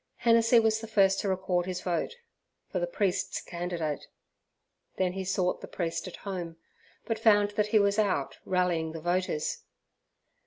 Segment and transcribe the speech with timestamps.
[0.15, 2.15] Hennessey was the first to record his vote
[2.71, 4.07] for the priest's candidate.
[4.97, 6.57] Then he sought the priest at home,
[7.05, 9.59] but found that he was out rallying the voters.